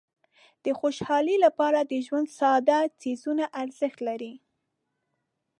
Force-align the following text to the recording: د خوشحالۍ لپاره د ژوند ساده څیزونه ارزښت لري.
د 0.65 0.67
خوشحالۍ 0.79 1.37
لپاره 1.45 1.79
د 1.91 1.93
ژوند 2.05 2.27
ساده 2.39 2.79
څیزونه 3.01 3.45
ارزښت 3.61 3.99
لري. 4.07 4.33